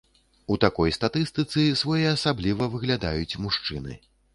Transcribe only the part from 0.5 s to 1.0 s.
У такой